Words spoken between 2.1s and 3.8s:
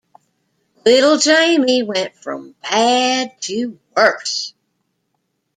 from bad to